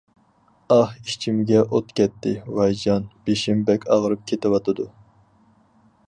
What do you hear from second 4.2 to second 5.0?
كېتىۋاتىدۇ.